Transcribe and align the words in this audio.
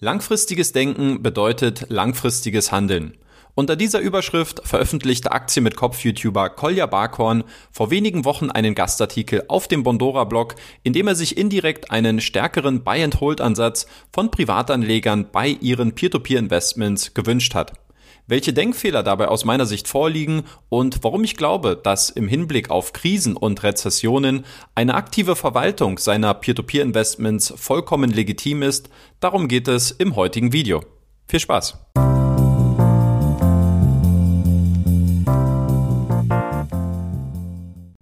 Langfristiges 0.00 0.70
Denken 0.70 1.24
bedeutet 1.24 1.86
langfristiges 1.88 2.70
Handeln. 2.70 3.16
Unter 3.56 3.74
dieser 3.74 3.98
Überschrift 3.98 4.60
veröffentlichte 4.64 5.32
Aktie 5.32 5.60
mit 5.60 5.74
Kopf-YouTuber 5.74 6.50
Kolja 6.50 6.86
Barkhorn 6.86 7.42
vor 7.72 7.90
wenigen 7.90 8.24
Wochen 8.24 8.48
einen 8.48 8.76
Gastartikel 8.76 9.42
auf 9.48 9.66
dem 9.66 9.82
Bondora-Blog, 9.82 10.54
in 10.84 10.92
dem 10.92 11.08
er 11.08 11.16
sich 11.16 11.36
indirekt 11.36 11.90
einen 11.90 12.20
stärkeren 12.20 12.84
Buy-and-Hold-Ansatz 12.84 13.88
von 14.12 14.30
Privatanlegern 14.30 15.32
bei 15.32 15.48
ihren 15.48 15.96
Peer-to-Peer-Investments 15.96 17.14
gewünscht 17.14 17.56
hat 17.56 17.72
welche 18.28 18.52
Denkfehler 18.52 19.02
dabei 19.02 19.26
aus 19.28 19.44
meiner 19.44 19.66
Sicht 19.66 19.88
vorliegen 19.88 20.44
und 20.68 21.02
warum 21.02 21.24
ich 21.24 21.36
glaube, 21.36 21.80
dass 21.82 22.10
im 22.10 22.28
Hinblick 22.28 22.70
auf 22.70 22.92
Krisen 22.92 23.36
und 23.36 23.62
Rezessionen 23.64 24.44
eine 24.76 24.94
aktive 24.94 25.34
Verwaltung 25.34 25.98
seiner 25.98 26.32
Peer-to-Peer-Investments 26.34 27.54
vollkommen 27.56 28.10
legitim 28.10 28.62
ist, 28.62 28.90
darum 29.18 29.48
geht 29.48 29.66
es 29.66 29.90
im 29.90 30.14
heutigen 30.14 30.52
Video. 30.52 30.84
Viel 31.26 31.40
Spaß! 31.40 31.78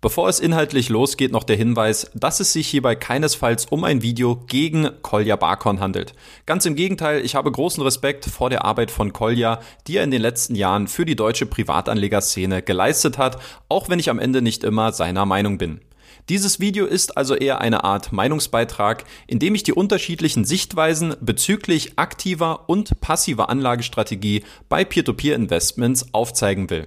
Bevor 0.03 0.29
es 0.29 0.41
inhaltlich 0.41 0.91
losgeht, 0.91 1.33
noch 1.33 1.43
der 1.43 1.57
Hinweis, 1.57 2.11
dass 2.15 2.39
es 2.39 2.53
sich 2.53 2.69
hierbei 2.69 2.95
keinesfalls 2.95 3.65
um 3.65 3.83
ein 3.83 4.03
Video 4.03 4.37
gegen 4.47 4.91
Kolja 5.01 5.37
Barkon 5.37 5.81
handelt. 5.81 6.13
Ganz 6.45 6.67
im 6.67 6.77
Gegenteil, 6.77 7.25
ich 7.25 7.35
habe 7.35 7.51
großen 7.51 7.83
Respekt 7.83 8.27
vor 8.27 8.51
der 8.51 8.67
Arbeit 8.67 8.91
von 8.91 9.15
Kolja, 9.15 9.59
die 9.87 9.97
er 9.97 10.05
in 10.05 10.11
den 10.11 10.21
letzten 10.21 10.55
Jahren 10.55 10.87
für 10.87 11.07
die 11.07 11.17
deutsche 11.17 11.47
Privatanlegerszene 11.47 12.61
geleistet 12.63 13.17
hat, 13.17 13.41
auch 13.71 13.89
wenn 13.89 13.99
ich 13.99 14.11
am 14.11 14.19
Ende 14.19 14.43
nicht 14.43 14.65
immer 14.65 14.93
seiner 14.93 15.25
Meinung 15.25 15.57
bin. 15.57 15.81
Dieses 16.29 16.61
Video 16.61 16.85
ist 16.85 17.17
also 17.17 17.35
eher 17.35 17.63
eine 17.63 17.85
Art 17.85 18.13
Meinungsbeitrag, 18.13 19.05
in 19.27 19.39
dem 19.39 19.55
ich 19.55 19.63
die 19.63 19.73
unterschiedlichen 19.73 20.45
Sichtweisen 20.45 21.15
bezüglich 21.21 21.99
aktiver 21.99 22.69
und 22.69 23.01
passiver 23.01 23.49
Anlagestrategie 23.49 24.45
bei 24.69 24.85
Peer-to-Peer-Investments 24.85 26.13
aufzeigen 26.13 26.69
will. 26.69 26.87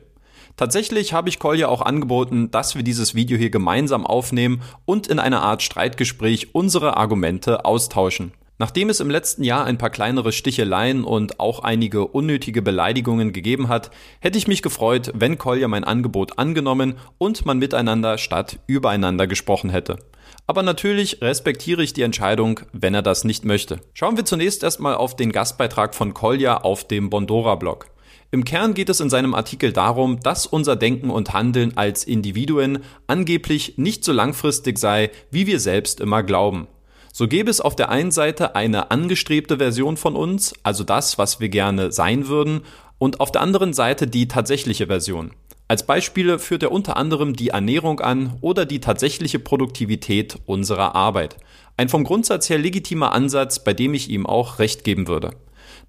Tatsächlich 0.59 1.13
habe 1.13 1.29
ich 1.29 1.39
Kolja 1.39 1.69
auch 1.69 1.81
angeboten, 1.81 2.52
dass 2.52 2.75
wir 2.75 2.83
dieses 2.83 3.15
Video 3.15 3.38
hier 3.38 3.49
gemeinsam 3.49 4.05
aufnehmen 4.05 4.61
und 4.83 5.07
in 5.07 5.17
einer 5.17 5.41
Art 5.41 5.61
Streitgespräch 5.61 6.53
unsere 6.53 6.97
Argumente 6.97 7.63
austauschen. 7.63 8.33
Nachdem 8.57 8.89
es 8.89 8.99
im 8.99 9.09
letzten 9.09 9.45
Jahr 9.45 9.63
ein 9.63 9.77
paar 9.77 9.89
kleinere 9.89 10.33
Sticheleien 10.33 11.05
und 11.05 11.39
auch 11.39 11.59
einige 11.59 12.07
unnötige 12.07 12.61
Beleidigungen 12.61 13.31
gegeben 13.31 13.69
hat, 13.69 13.89
hätte 14.19 14.37
ich 14.37 14.49
mich 14.49 14.61
gefreut, 14.61 15.13
wenn 15.15 15.37
Kolja 15.37 15.69
mein 15.69 15.85
Angebot 15.85 16.37
angenommen 16.37 16.95
und 17.17 17.45
man 17.45 17.59
miteinander 17.59 18.17
statt 18.17 18.59
übereinander 18.67 19.27
gesprochen 19.27 19.69
hätte. 19.69 19.99
Aber 20.45 20.61
natürlich 20.61 21.21
respektiere 21.21 21.83
ich 21.83 21.93
die 21.93 22.02
Entscheidung, 22.02 22.59
wenn 22.73 22.93
er 22.93 23.02
das 23.02 23.23
nicht 23.23 23.45
möchte. 23.45 23.80
Schauen 23.93 24.17
wir 24.17 24.25
zunächst 24.25 24.61
erstmal 24.61 24.95
auf 24.95 25.15
den 25.15 25.31
Gastbeitrag 25.31 25.95
von 25.95 26.13
Kolja 26.13 26.57
auf 26.57 26.85
dem 26.85 27.09
Bondora-Blog. 27.09 27.85
Im 28.31 28.45
Kern 28.45 28.75
geht 28.75 28.89
es 28.89 28.99
in 28.99 29.09
seinem 29.09 29.33
Artikel 29.33 29.73
darum, 29.73 30.19
dass 30.19 30.45
unser 30.45 30.75
Denken 30.75 31.09
und 31.09 31.33
Handeln 31.33 31.75
als 31.77 32.03
Individuen 32.03 32.80
angeblich 33.08 33.77
nicht 33.77 34.03
so 34.03 34.11
langfristig 34.11 34.77
sei, 34.77 35.09
wie 35.31 35.47
wir 35.47 35.59
selbst 35.59 35.99
immer 35.99 36.21
glauben. 36.21 36.67
So 37.11 37.27
gäbe 37.27 37.49
es 37.49 37.59
auf 37.59 37.75
der 37.75 37.89
einen 37.89 38.11
Seite 38.11 38.55
eine 38.55 38.91
angestrebte 38.91 39.58
Version 39.58 39.97
von 39.97 40.16
uns, 40.16 40.53
also 40.61 40.83
das, 40.83 41.17
was 41.17 41.39
wir 41.39 41.49
gerne 41.49 41.91
sein 41.91 42.27
würden, 42.27 42.61
und 42.99 43.19
auf 43.19 43.31
der 43.31 43.41
anderen 43.41 43.73
Seite 43.73 44.05
die 44.05 44.27
tatsächliche 44.27 44.86
Version. 44.86 45.31
Als 45.67 45.86
Beispiele 45.86 46.38
führt 46.38 46.61
er 46.61 46.71
unter 46.71 46.97
anderem 46.97 47.36
die 47.36 47.49
Ernährung 47.49 47.99
an 47.99 48.38
oder 48.41 48.66
die 48.66 48.80
tatsächliche 48.80 49.39
Produktivität 49.39 50.38
unserer 50.45 50.95
Arbeit. 50.95 51.38
Ein 51.77 51.89
vom 51.89 52.03
Grundsatz 52.03 52.49
her 52.49 52.59
legitimer 52.59 53.11
Ansatz, 53.11 53.64
bei 53.64 53.73
dem 53.73 53.95
ich 53.95 54.09
ihm 54.09 54.27
auch 54.27 54.59
recht 54.59 54.83
geben 54.83 55.08
würde. 55.08 55.31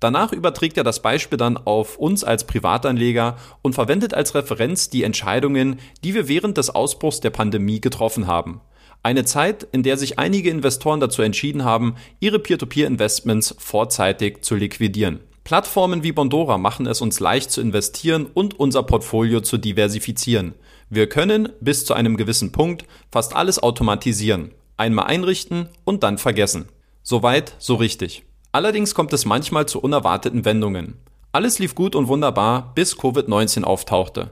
Danach 0.01 0.33
überträgt 0.33 0.79
er 0.79 0.85
das 0.85 1.03
Beispiel 1.03 1.37
dann 1.37 1.59
auf 1.59 1.99
uns 1.99 2.25
als 2.25 2.45
Privatanleger 2.45 3.37
und 3.61 3.75
verwendet 3.75 4.15
als 4.15 4.35
Referenz 4.35 4.89
die 4.89 5.05
Entscheidungen, 5.05 5.79
die 6.03 6.15
wir 6.15 6.27
während 6.27 6.57
des 6.57 6.71
Ausbruchs 6.71 7.21
der 7.21 7.31
Pandemie 7.31 7.81
getroffen 7.81 8.27
haben. 8.27 8.63
Eine 9.03 9.25
Zeit, 9.25 9.67
in 9.73 9.83
der 9.83 9.99
sich 9.99 10.19
einige 10.19 10.51
Investoren 10.51 11.01
dazu 11.01 11.23
entschieden 11.23 11.65
haben, 11.65 11.97
ihre 12.19 12.39
Peer-to-Peer-Investments 12.39 13.55
vorzeitig 13.59 14.43
zu 14.43 14.57
liquidieren. 14.57 15.21
Plattformen 15.45 16.03
wie 16.03 16.13
Bondora 16.13 16.59
machen 16.59 16.87
es 16.87 17.01
uns 17.01 17.19
leicht 17.19 17.51
zu 17.51 17.61
investieren 17.61 18.27
und 18.33 18.61
unser 18.61 18.83
Portfolio 18.83 19.41
zu 19.41 19.59
diversifizieren. 19.59 20.55
Wir 20.91 21.09
können 21.09 21.51
bis 21.61 21.85
zu 21.85 21.95
einem 21.95 22.17
gewissen 22.17 22.53
Punkt 22.53 22.85
fast 23.11 23.35
alles 23.35 23.63
automatisieren, 23.63 24.53
einmal 24.77 25.07
einrichten 25.07 25.69
und 25.85 26.03
dann 26.03 26.19
vergessen. 26.19 26.67
Soweit, 27.03 27.55
so 27.59 27.77
richtig. 27.77 28.25
Allerdings 28.53 28.95
kommt 28.95 29.13
es 29.13 29.25
manchmal 29.25 29.67
zu 29.67 29.81
unerwarteten 29.81 30.45
Wendungen. 30.45 30.95
Alles 31.33 31.61
lief 31.61 31.77
gut 31.77 31.95
und 31.95 32.09
wunderbar, 32.09 32.73
bis 32.75 32.97
Covid-19 32.97 33.63
auftauchte. 33.63 34.31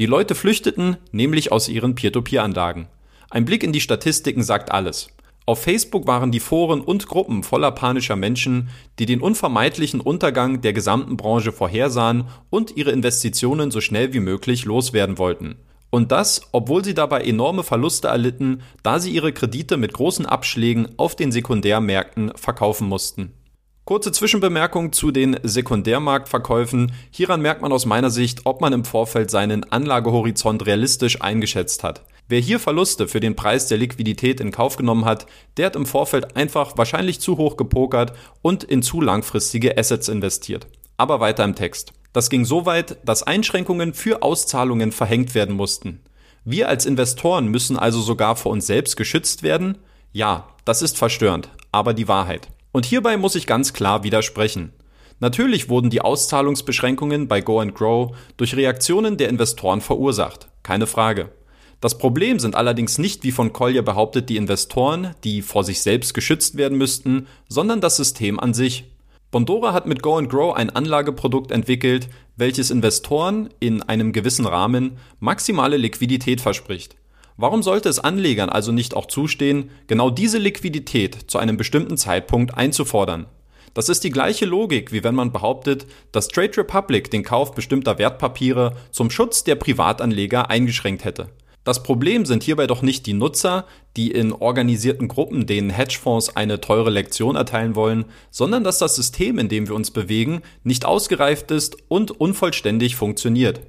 Die 0.00 0.06
Leute 0.06 0.34
flüchteten 0.34 0.96
nämlich 1.12 1.52
aus 1.52 1.68
ihren 1.68 1.94
Peer-to-Peer-Anlagen. 1.94 2.88
Ein 3.30 3.44
Blick 3.44 3.62
in 3.62 3.72
die 3.72 3.80
Statistiken 3.80 4.42
sagt 4.42 4.72
alles. 4.72 5.08
Auf 5.46 5.62
Facebook 5.62 6.06
waren 6.06 6.32
die 6.32 6.40
Foren 6.40 6.80
und 6.80 7.06
Gruppen 7.06 7.44
voller 7.44 7.70
panischer 7.70 8.16
Menschen, 8.16 8.70
die 8.98 9.06
den 9.06 9.20
unvermeidlichen 9.20 10.00
Untergang 10.00 10.60
der 10.60 10.72
gesamten 10.72 11.16
Branche 11.16 11.52
vorhersahen 11.52 12.24
und 12.50 12.76
ihre 12.76 12.90
Investitionen 12.90 13.70
so 13.70 13.80
schnell 13.80 14.12
wie 14.12 14.20
möglich 14.20 14.64
loswerden 14.64 15.18
wollten. 15.18 15.56
Und 15.90 16.12
das, 16.12 16.42
obwohl 16.52 16.84
sie 16.84 16.94
dabei 16.94 17.22
enorme 17.22 17.62
Verluste 17.62 18.08
erlitten, 18.08 18.62
da 18.82 18.98
sie 18.98 19.10
ihre 19.10 19.32
Kredite 19.32 19.76
mit 19.76 19.92
großen 19.92 20.26
Abschlägen 20.26 20.88
auf 20.96 21.16
den 21.16 21.32
Sekundärmärkten 21.32 22.32
verkaufen 22.36 22.88
mussten. 22.88 23.32
Kurze 23.90 24.12
Zwischenbemerkung 24.12 24.92
zu 24.92 25.10
den 25.10 25.36
Sekundärmarktverkäufen. 25.42 26.92
Hieran 27.10 27.42
merkt 27.42 27.60
man 27.60 27.72
aus 27.72 27.86
meiner 27.86 28.10
Sicht, 28.10 28.42
ob 28.44 28.60
man 28.60 28.72
im 28.72 28.84
Vorfeld 28.84 29.32
seinen 29.32 29.64
Anlagehorizont 29.72 30.64
realistisch 30.64 31.20
eingeschätzt 31.20 31.82
hat. 31.82 32.02
Wer 32.28 32.38
hier 32.38 32.60
Verluste 32.60 33.08
für 33.08 33.18
den 33.18 33.34
Preis 33.34 33.66
der 33.66 33.78
Liquidität 33.78 34.38
in 34.38 34.52
Kauf 34.52 34.76
genommen 34.76 35.06
hat, 35.06 35.26
der 35.56 35.66
hat 35.66 35.74
im 35.74 35.86
Vorfeld 35.86 36.36
einfach 36.36 36.78
wahrscheinlich 36.78 37.18
zu 37.18 37.36
hoch 37.36 37.56
gepokert 37.56 38.12
und 38.42 38.62
in 38.62 38.82
zu 38.82 39.00
langfristige 39.00 39.76
Assets 39.76 40.06
investiert. 40.06 40.68
Aber 40.96 41.18
weiter 41.18 41.42
im 41.42 41.56
Text. 41.56 41.92
Das 42.12 42.30
ging 42.30 42.44
so 42.44 42.66
weit, 42.66 42.96
dass 43.04 43.24
Einschränkungen 43.24 43.92
für 43.92 44.22
Auszahlungen 44.22 44.92
verhängt 44.92 45.34
werden 45.34 45.56
mussten. 45.56 45.98
Wir 46.44 46.68
als 46.68 46.86
Investoren 46.86 47.48
müssen 47.48 47.76
also 47.76 48.00
sogar 48.00 48.36
vor 48.36 48.52
uns 48.52 48.68
selbst 48.68 48.96
geschützt 48.96 49.42
werden? 49.42 49.78
Ja, 50.12 50.46
das 50.64 50.80
ist 50.80 50.96
verstörend, 50.96 51.50
aber 51.72 51.92
die 51.92 52.06
Wahrheit. 52.06 52.46
Und 52.72 52.86
hierbei 52.86 53.16
muss 53.16 53.34
ich 53.34 53.46
ganz 53.46 53.72
klar 53.72 54.04
widersprechen. 54.04 54.72
Natürlich 55.18 55.68
wurden 55.68 55.90
die 55.90 56.00
Auszahlungsbeschränkungen 56.00 57.28
bei 57.28 57.40
Go 57.42 57.60
and 57.60 57.74
Grow 57.74 58.16
durch 58.36 58.56
Reaktionen 58.56 59.18
der 59.18 59.28
Investoren 59.28 59.80
verursacht, 59.80 60.48
keine 60.62 60.86
Frage. 60.86 61.30
Das 61.80 61.98
Problem 61.98 62.38
sind 62.38 62.54
allerdings 62.54 62.98
nicht, 62.98 63.22
wie 63.24 63.32
von 63.32 63.52
Collier 63.52 63.82
behauptet, 63.82 64.28
die 64.28 64.36
Investoren, 64.36 65.14
die 65.24 65.42
vor 65.42 65.64
sich 65.64 65.80
selbst 65.80 66.14
geschützt 66.14 66.56
werden 66.56 66.76
müssten, 66.76 67.26
sondern 67.48 67.80
das 67.80 67.96
System 67.96 68.38
an 68.38 68.54
sich. 68.54 68.84
Bondora 69.30 69.72
hat 69.72 69.86
mit 69.86 70.02
Go 70.02 70.16
and 70.16 70.28
Grow 70.28 70.54
ein 70.54 70.70
Anlageprodukt 70.70 71.52
entwickelt, 71.52 72.08
welches 72.36 72.70
Investoren 72.70 73.48
in 73.60 73.82
einem 73.82 74.12
gewissen 74.12 74.44
Rahmen 74.44 74.98
maximale 75.20 75.76
Liquidität 75.76 76.40
verspricht. 76.40 76.96
Warum 77.42 77.62
sollte 77.62 77.88
es 77.88 77.98
Anlegern 77.98 78.50
also 78.50 78.70
nicht 78.70 78.94
auch 78.94 79.06
zustehen, 79.06 79.70
genau 79.86 80.10
diese 80.10 80.36
Liquidität 80.36 81.16
zu 81.26 81.38
einem 81.38 81.56
bestimmten 81.56 81.96
Zeitpunkt 81.96 82.54
einzufordern? 82.54 83.28
Das 83.72 83.88
ist 83.88 84.04
die 84.04 84.10
gleiche 84.10 84.44
Logik, 84.44 84.92
wie 84.92 85.02
wenn 85.04 85.14
man 85.14 85.32
behauptet, 85.32 85.86
dass 86.12 86.28
Trade 86.28 86.58
Republic 86.58 87.10
den 87.10 87.22
Kauf 87.22 87.54
bestimmter 87.54 87.98
Wertpapiere 87.98 88.76
zum 88.90 89.08
Schutz 89.10 89.42
der 89.42 89.54
Privatanleger 89.54 90.50
eingeschränkt 90.50 91.06
hätte. 91.06 91.30
Das 91.64 91.82
Problem 91.82 92.26
sind 92.26 92.42
hierbei 92.42 92.66
doch 92.66 92.82
nicht 92.82 93.06
die 93.06 93.14
Nutzer, 93.14 93.64
die 93.96 94.10
in 94.10 94.32
organisierten 94.34 95.08
Gruppen 95.08 95.46
denen 95.46 95.70
Hedgefonds 95.70 96.36
eine 96.36 96.60
teure 96.60 96.90
Lektion 96.90 97.36
erteilen 97.36 97.74
wollen, 97.74 98.04
sondern 98.30 98.64
dass 98.64 98.76
das 98.76 98.96
System, 98.96 99.38
in 99.38 99.48
dem 99.48 99.66
wir 99.66 99.74
uns 99.74 99.90
bewegen, 99.90 100.42
nicht 100.62 100.84
ausgereift 100.84 101.50
ist 101.52 101.78
und 101.88 102.10
unvollständig 102.10 102.96
funktioniert. 102.96 103.62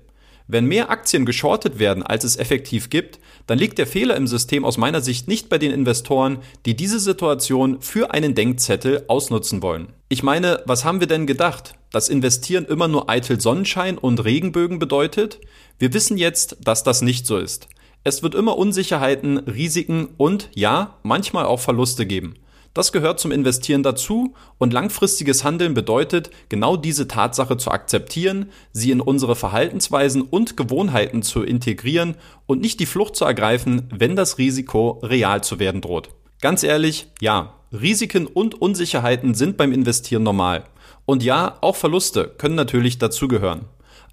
Wenn 0.47 0.65
mehr 0.65 0.89
Aktien 0.89 1.25
geschortet 1.25 1.79
werden, 1.79 2.03
als 2.03 2.23
es 2.23 2.37
effektiv 2.37 2.89
gibt, 2.89 3.19
dann 3.47 3.57
liegt 3.57 3.77
der 3.77 3.87
Fehler 3.87 4.15
im 4.15 4.27
System 4.27 4.65
aus 4.65 4.77
meiner 4.77 5.01
Sicht 5.01 5.27
nicht 5.27 5.49
bei 5.49 5.57
den 5.57 5.71
Investoren, 5.71 6.39
die 6.65 6.75
diese 6.75 6.99
Situation 6.99 7.81
für 7.81 8.13
einen 8.13 8.35
Denkzettel 8.35 9.05
ausnutzen 9.07 9.61
wollen. 9.61 9.93
Ich 10.09 10.23
meine, 10.23 10.61
was 10.65 10.83
haben 10.83 10.99
wir 10.99 11.07
denn 11.07 11.27
gedacht? 11.27 11.73
Dass 11.91 12.09
Investieren 12.09 12.65
immer 12.65 12.87
nur 12.87 13.09
eitel 13.09 13.39
Sonnenschein 13.39 13.97
und 13.97 14.23
Regenbögen 14.23 14.79
bedeutet? 14.79 15.39
Wir 15.79 15.93
wissen 15.93 16.17
jetzt, 16.17 16.57
dass 16.63 16.83
das 16.83 17.01
nicht 17.01 17.25
so 17.25 17.37
ist. 17.37 17.67
Es 18.03 18.23
wird 18.23 18.35
immer 18.35 18.57
Unsicherheiten, 18.57 19.37
Risiken 19.37 20.09
und 20.17 20.49
ja, 20.55 20.97
manchmal 21.03 21.45
auch 21.45 21.59
Verluste 21.59 22.05
geben. 22.05 22.35
Das 22.73 22.93
gehört 22.93 23.19
zum 23.19 23.31
Investieren 23.31 23.83
dazu 23.83 24.33
und 24.57 24.71
langfristiges 24.71 25.43
Handeln 25.43 25.73
bedeutet, 25.73 26.31
genau 26.47 26.77
diese 26.77 27.07
Tatsache 27.07 27.57
zu 27.57 27.69
akzeptieren, 27.69 28.49
sie 28.71 28.91
in 28.91 29.01
unsere 29.01 29.35
Verhaltensweisen 29.35 30.21
und 30.21 30.55
Gewohnheiten 30.55 31.21
zu 31.21 31.43
integrieren 31.43 32.15
und 32.45 32.61
nicht 32.61 32.79
die 32.79 32.85
Flucht 32.85 33.17
zu 33.17 33.25
ergreifen, 33.25 33.89
wenn 33.93 34.15
das 34.15 34.37
Risiko 34.37 35.01
real 35.03 35.43
zu 35.43 35.59
werden 35.59 35.81
droht. 35.81 36.09
Ganz 36.39 36.63
ehrlich, 36.63 37.07
ja, 37.19 37.55
Risiken 37.73 38.25
und 38.25 38.61
Unsicherheiten 38.61 39.33
sind 39.33 39.57
beim 39.57 39.73
Investieren 39.73 40.23
normal. 40.23 40.63
Und 41.05 41.23
ja, 41.23 41.57
auch 41.59 41.75
Verluste 41.75 42.33
können 42.37 42.55
natürlich 42.55 42.97
dazugehören. 42.99 43.65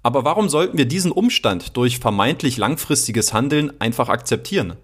Aber 0.03 0.25
warum 0.25 0.49
sollten 0.49 0.77
wir 0.77 0.85
diesen 0.85 1.11
Umstand 1.11 1.77
durch 1.77 1.99
vermeintlich 1.99 2.57
langfristiges 2.57 3.33
Handeln 3.33 3.71
einfach 3.79 4.09
akzeptieren? 4.09 4.75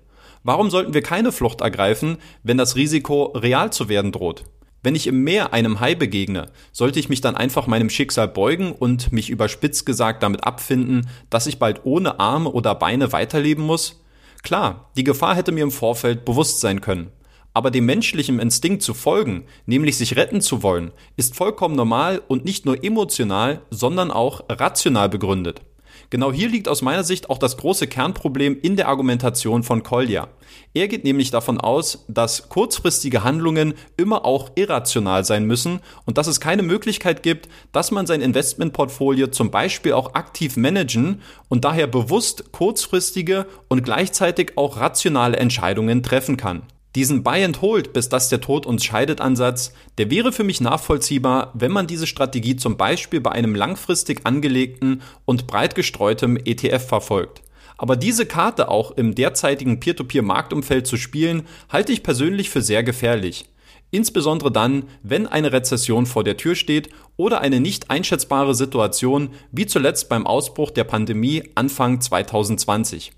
Warum 0.47 0.69
sollten 0.69 0.94
wir 0.94 1.01
keine 1.01 1.31
Flucht 1.31 1.62
ergreifen, 1.62 2.19
wenn 2.44 2.56
das 2.56 2.75
Risiko 2.75 3.33
real 3.36 3.74
zu 3.74 3.89
werden 3.89 4.12
droht? 4.12 4.44
Wenn 4.83 4.94
ich 4.94 5.07
im 5.07 5.24
Meer 5.24 5.53
einem 5.53 5.80
Hai 5.80 5.95
begegne, 5.95 6.51
sollte 6.71 7.00
ich 7.00 7.09
mich 7.09 7.19
dann 7.19 7.36
einfach 7.36 7.65
meinem 7.65 7.89
Schicksal 7.89 8.27
beugen 8.27 8.71
und 8.71 9.12
mich 9.12 9.31
überspitzt 9.31 9.88
gesagt 9.88 10.21
damit 10.21 10.44
abfinden, 10.44 11.09
dass 11.31 11.47
ich 11.47 11.57
bald 11.57 11.83
ohne 11.83 12.19
Arme 12.19 12.51
oder 12.51 12.75
Beine 12.75 13.12
weiterleben 13.12 13.65
muss? 13.65 14.03
Klar, 14.44 14.92
die 14.95 15.03
Gefahr 15.03 15.36
hätte 15.36 15.51
mir 15.51 15.63
im 15.63 15.71
Vorfeld 15.71 16.25
bewusst 16.25 16.59
sein 16.59 16.80
können. 16.80 17.09
Aber 17.56 17.71
dem 17.71 17.88
menschlichen 17.88 18.38
Instinkt 18.38 18.83
zu 18.83 18.94
folgen, 18.94 19.45
nämlich 19.65 19.98
sich 19.98 20.15
retten 20.15 20.41
zu 20.41 20.62
wollen, 20.62 20.91
ist 21.18 21.36
vollkommen 21.36 21.75
normal 21.75 22.21
und 22.27 22.45
nicht 22.45 22.68
nur 22.68 22.83
emotional, 22.83 23.62
sondern 23.71 24.12
auch 24.12 24.44
rational 24.48 25.09
begründet. 25.09 25.62
Genau 26.09 26.31
hier 26.31 26.49
liegt 26.49 26.67
aus 26.67 26.81
meiner 26.81 27.03
Sicht 27.03 27.29
auch 27.29 27.37
das 27.37 27.57
große 27.57 27.87
Kernproblem 27.87 28.57
in 28.61 28.75
der 28.75 28.87
Argumentation 28.87 29.63
von 29.63 29.83
Kolja. 29.83 30.27
Er 30.73 30.87
geht 30.87 31.03
nämlich 31.03 31.31
davon 31.31 31.59
aus, 31.59 32.05
dass 32.07 32.49
kurzfristige 32.49 33.23
Handlungen 33.23 33.73
immer 33.97 34.25
auch 34.25 34.51
irrational 34.55 35.25
sein 35.25 35.45
müssen 35.45 35.79
und 36.05 36.17
dass 36.17 36.27
es 36.27 36.39
keine 36.39 36.63
Möglichkeit 36.63 37.23
gibt, 37.23 37.49
dass 37.71 37.91
man 37.91 38.05
sein 38.05 38.21
Investmentportfolio 38.21 39.27
zum 39.27 39.51
Beispiel 39.51 39.93
auch 39.93 40.13
aktiv 40.13 40.57
managen 40.57 41.21
und 41.49 41.65
daher 41.65 41.87
bewusst 41.87 42.51
kurzfristige 42.51 43.45
und 43.67 43.83
gleichzeitig 43.83 44.57
auch 44.57 44.77
rationale 44.77 45.37
Entscheidungen 45.37 46.03
treffen 46.03 46.37
kann. 46.37 46.63
Diesen 46.95 47.24
Buy 47.24 47.44
and 47.44 47.62
Hold, 47.62 47.92
bis 47.92 48.07
dass 48.07 48.30
der 48.30 48.39
Tod 48.39 48.65
uns 48.65 48.86
scheidet 48.86 49.19
Ansatz, 49.19 49.74
der 49.97 50.09
wäre 50.09 50.31
für 50.31 50.45
mich 50.45 50.62
nachvollziehbar, 50.62 51.51
wenn 51.53 51.71
man 51.71 51.88
diese 51.88 52.07
Strategie 52.07 52.56
zum 52.56 52.77
Beispiel 52.77 53.19
bei 53.19 53.33
einem 53.33 53.53
langfristig 53.53 54.21
angelegten 54.24 55.01
und 55.25 55.45
breit 55.45 55.75
gestreutem 55.75 56.38
ETF 56.38 56.88
verfolgt. 56.88 57.42
Aber 57.77 57.97
diese 57.97 58.25
Karte 58.25 58.69
auch 58.69 58.92
im 58.92 59.13
derzeitigen 59.13 59.81
Peer-to-Peer-Marktumfeld 59.81 60.88
zu 60.88 60.95
spielen, 60.95 61.44
halte 61.68 61.92
ich 61.92 62.01
persönlich 62.01 62.50
für 62.50 62.62
sehr 62.62 62.83
gefährlich. 62.83 63.50
Insbesondere 63.91 64.50
dann, 64.50 64.86
wenn 65.03 65.27
eine 65.27 65.51
Rezession 65.51 66.06
vor 66.06 66.24
der 66.24 66.38
Tür 66.38 66.56
steht 66.56 66.89
oder 67.18 67.41
eine 67.41 67.59
nicht 67.59 67.91
einschätzbare 67.91 68.56
Situation, 68.56 69.31
wie 69.51 69.65
zuletzt 69.65 70.07
beim 70.07 70.25
Ausbruch 70.25 70.71
der 70.71 70.86
Pandemie 70.86 71.44
Anfang 71.56 72.00
2020. 72.00 73.12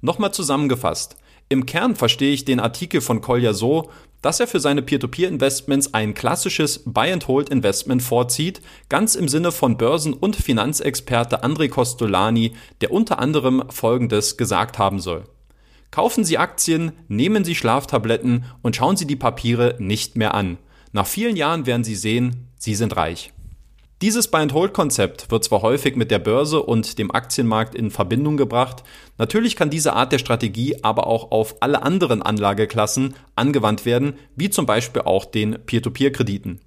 Nochmal 0.00 0.32
zusammengefasst. 0.32 1.16
Im 1.50 1.64
Kern 1.64 1.96
verstehe 1.96 2.32
ich 2.32 2.44
den 2.44 2.60
Artikel 2.60 3.00
von 3.00 3.22
Kolja 3.22 3.54
so, 3.54 3.90
dass 4.20 4.40
er 4.40 4.46
für 4.46 4.60
seine 4.60 4.82
Peer-to-Peer-Investments 4.82 5.94
ein 5.94 6.12
klassisches 6.12 6.82
Buy-and-Hold-Investment 6.84 8.02
vorzieht, 8.02 8.60
ganz 8.88 9.14
im 9.14 9.28
Sinne 9.28 9.52
von 9.52 9.78
Börsen- 9.78 10.12
und 10.12 10.36
Finanzexperte 10.36 11.44
André 11.44 11.68
Costolani, 11.68 12.52
der 12.80 12.92
unter 12.92 13.18
anderem 13.18 13.62
Folgendes 13.70 14.36
gesagt 14.36 14.78
haben 14.78 15.00
soll. 15.00 15.24
Kaufen 15.90 16.24
Sie 16.24 16.36
Aktien, 16.36 16.92
nehmen 17.08 17.44
Sie 17.44 17.54
Schlaftabletten 17.54 18.44
und 18.60 18.76
schauen 18.76 18.96
Sie 18.96 19.06
die 19.06 19.16
Papiere 19.16 19.76
nicht 19.78 20.16
mehr 20.16 20.34
an. 20.34 20.58
Nach 20.92 21.06
vielen 21.06 21.36
Jahren 21.36 21.64
werden 21.64 21.84
Sie 21.84 21.96
sehen, 21.96 22.48
Sie 22.58 22.74
sind 22.74 22.96
reich. 22.96 23.32
Dieses 24.00 24.28
Buy-and-Hold-Konzept 24.28 25.28
wird 25.32 25.42
zwar 25.42 25.62
häufig 25.62 25.96
mit 25.96 26.12
der 26.12 26.20
Börse 26.20 26.62
und 26.62 27.00
dem 27.00 27.10
Aktienmarkt 27.10 27.74
in 27.74 27.90
Verbindung 27.90 28.36
gebracht, 28.36 28.84
natürlich 29.16 29.56
kann 29.56 29.70
diese 29.70 29.94
Art 29.94 30.12
der 30.12 30.20
Strategie 30.20 30.76
aber 30.82 31.08
auch 31.08 31.32
auf 31.32 31.56
alle 31.58 31.82
anderen 31.82 32.22
Anlageklassen 32.22 33.16
angewandt 33.34 33.86
werden, 33.86 34.14
wie 34.36 34.50
zum 34.50 34.66
Beispiel 34.66 35.02
auch 35.02 35.24
den 35.24 35.58
Peer-to-Peer-Krediten. 35.66 36.60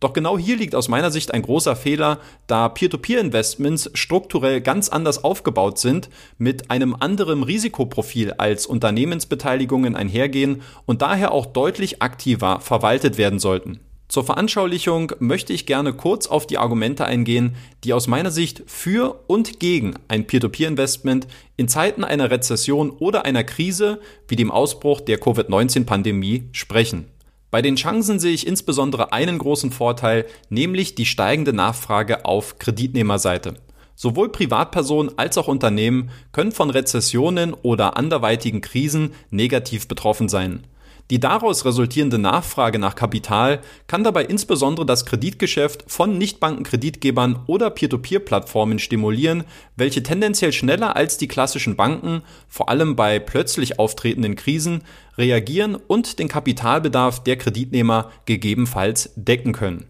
Doch 0.00 0.14
genau 0.14 0.38
hier 0.38 0.56
liegt 0.56 0.74
aus 0.74 0.88
meiner 0.88 1.10
Sicht 1.10 1.34
ein 1.34 1.42
großer 1.42 1.76
Fehler, 1.76 2.20
da 2.46 2.70
Peer-to-Peer-Investments 2.70 3.90
strukturell 3.92 4.62
ganz 4.62 4.88
anders 4.88 5.22
aufgebaut 5.22 5.78
sind, 5.78 6.08
mit 6.38 6.70
einem 6.70 6.96
anderen 6.98 7.42
Risikoprofil 7.42 8.32
als 8.38 8.64
Unternehmensbeteiligungen 8.64 9.94
einhergehen 9.94 10.62
und 10.86 11.02
daher 11.02 11.32
auch 11.32 11.44
deutlich 11.44 12.00
aktiver 12.00 12.60
verwaltet 12.60 13.18
werden 13.18 13.40
sollten. 13.40 13.80
Zur 14.08 14.24
Veranschaulichung 14.24 15.12
möchte 15.18 15.52
ich 15.52 15.66
gerne 15.66 15.92
kurz 15.92 16.26
auf 16.28 16.46
die 16.46 16.56
Argumente 16.56 17.04
eingehen, 17.04 17.56
die 17.84 17.92
aus 17.92 18.06
meiner 18.06 18.30
Sicht 18.30 18.62
für 18.66 19.22
und 19.26 19.60
gegen 19.60 19.96
ein 20.08 20.26
Peer-to-Peer-Investment 20.26 21.26
in 21.58 21.68
Zeiten 21.68 22.04
einer 22.04 22.30
Rezession 22.30 22.88
oder 22.88 23.26
einer 23.26 23.44
Krise 23.44 24.00
wie 24.26 24.36
dem 24.36 24.50
Ausbruch 24.50 25.02
der 25.02 25.18
Covid-19-Pandemie 25.18 26.48
sprechen. 26.52 27.08
Bei 27.50 27.60
den 27.60 27.76
Chancen 27.76 28.18
sehe 28.18 28.32
ich 28.32 28.46
insbesondere 28.46 29.12
einen 29.12 29.38
großen 29.38 29.72
Vorteil, 29.72 30.24
nämlich 30.48 30.94
die 30.94 31.06
steigende 31.06 31.52
Nachfrage 31.52 32.24
auf 32.24 32.58
Kreditnehmerseite. 32.58 33.56
Sowohl 33.94 34.30
Privatpersonen 34.30 35.18
als 35.18 35.36
auch 35.36 35.48
Unternehmen 35.48 36.10
können 36.32 36.52
von 36.52 36.70
Rezessionen 36.70 37.52
oder 37.52 37.98
anderweitigen 37.98 38.62
Krisen 38.62 39.12
negativ 39.30 39.86
betroffen 39.86 40.30
sein. 40.30 40.64
Die 41.10 41.20
daraus 41.20 41.64
resultierende 41.64 42.18
Nachfrage 42.18 42.78
nach 42.78 42.94
Kapital 42.94 43.60
kann 43.86 44.04
dabei 44.04 44.26
insbesondere 44.26 44.84
das 44.84 45.06
Kreditgeschäft 45.06 45.84
von 45.86 46.18
Nichtbankenkreditgebern 46.18 47.44
oder 47.46 47.70
Peer-to-Peer-Plattformen 47.70 48.78
stimulieren, 48.78 49.44
welche 49.74 50.02
tendenziell 50.02 50.52
schneller 50.52 50.96
als 50.96 51.16
die 51.16 51.28
klassischen 51.28 51.76
Banken, 51.76 52.22
vor 52.46 52.68
allem 52.68 52.94
bei 52.94 53.20
plötzlich 53.20 53.78
auftretenden 53.78 54.36
Krisen, 54.36 54.82
reagieren 55.16 55.76
und 55.76 56.18
den 56.18 56.28
Kapitalbedarf 56.28 57.22
der 57.24 57.36
Kreditnehmer 57.36 58.10
gegebenenfalls 58.26 59.10
decken 59.16 59.52
können. 59.52 59.86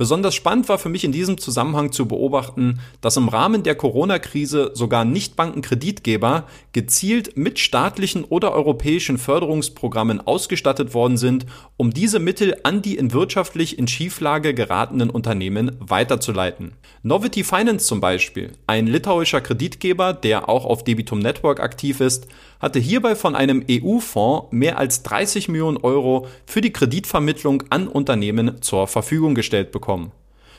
Besonders 0.00 0.34
spannend 0.34 0.66
war 0.70 0.78
für 0.78 0.88
mich 0.88 1.04
in 1.04 1.12
diesem 1.12 1.36
Zusammenhang 1.36 1.92
zu 1.92 2.08
beobachten, 2.08 2.80
dass 3.02 3.18
im 3.18 3.28
Rahmen 3.28 3.64
der 3.64 3.74
Corona-Krise 3.74 4.70
sogar 4.72 5.04
Nichtbankenkreditgeber 5.04 6.46
gezielt 6.72 7.36
mit 7.36 7.58
staatlichen 7.58 8.24
oder 8.24 8.52
europäischen 8.52 9.18
Förderungsprogrammen 9.18 10.26
ausgestattet 10.26 10.94
worden 10.94 11.18
sind, 11.18 11.44
um 11.76 11.90
diese 11.92 12.18
Mittel 12.18 12.56
an 12.62 12.80
die 12.80 12.96
in 12.96 13.12
wirtschaftlich 13.12 13.78
in 13.78 13.88
Schieflage 13.88 14.54
geratenen 14.54 15.10
Unternehmen 15.10 15.76
weiterzuleiten. 15.80 16.72
Novity 17.02 17.44
Finance 17.44 17.84
zum 17.84 18.00
Beispiel, 18.00 18.52
ein 18.66 18.86
litauischer 18.86 19.42
Kreditgeber, 19.42 20.14
der 20.14 20.48
auch 20.48 20.64
auf 20.64 20.82
Debitum 20.82 21.18
Network 21.18 21.60
aktiv 21.60 22.00
ist, 22.00 22.26
hatte 22.58 22.78
hierbei 22.78 23.16
von 23.16 23.34
einem 23.34 23.64
EU-Fonds 23.70 24.48
mehr 24.50 24.78
als 24.78 25.02
30 25.02 25.48
Millionen 25.48 25.78
Euro 25.78 26.26
für 26.46 26.60
die 26.60 26.72
Kreditvermittlung 26.72 27.64
an 27.68 27.88
Unternehmen 27.88 28.62
zur 28.62 28.86
Verfügung 28.86 29.34
gestellt 29.34 29.72
bekommen. 29.72 29.89